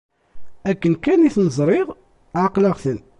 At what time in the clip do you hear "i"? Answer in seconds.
1.27-1.29